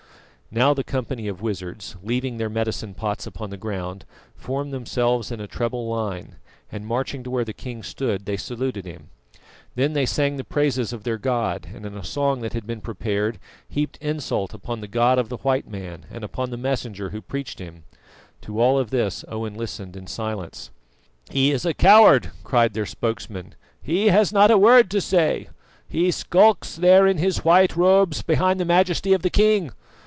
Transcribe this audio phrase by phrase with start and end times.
[0.53, 4.03] Now the company of wizards, leaving their medicine pots upon the ground,
[4.35, 6.35] formed themselves in a treble line,
[6.69, 9.07] and marching to where the king stood, they saluted him.
[9.75, 12.81] Then they sang the praises of their god, and in a song that had been
[12.81, 17.21] prepared, heaped insult upon the God of the white man and upon the messenger who
[17.21, 17.85] preached Him.
[18.41, 20.69] To all of this Owen listened in silence.
[21.29, 25.47] "He is a coward!" cried their spokesman; "he has not a word to say.
[25.87, 29.71] He skulks there in his white robes behind the majesty of the king.